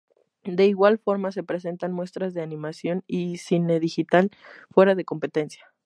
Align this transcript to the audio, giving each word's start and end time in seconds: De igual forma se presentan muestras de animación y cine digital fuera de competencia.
De 0.47 0.65
igual 0.65 0.97
forma 0.97 1.31
se 1.31 1.43
presentan 1.43 1.91
muestras 1.93 2.33
de 2.33 2.41
animación 2.41 3.03
y 3.05 3.37
cine 3.37 3.79
digital 3.79 4.31
fuera 4.71 4.95
de 4.95 5.05
competencia. 5.05 5.71